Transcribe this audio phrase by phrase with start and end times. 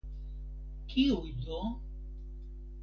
[0.93, 1.61] Kiuj do?